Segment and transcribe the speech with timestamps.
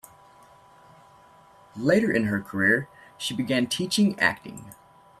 [1.75, 4.73] Later in her career, she began teaching acting.